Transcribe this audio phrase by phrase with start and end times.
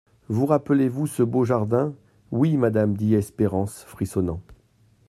[0.29, 1.93] Vous rappelez-vous ce beau jardin?
[2.31, 4.41] Oui, madame, dit Espérance, frissonnant.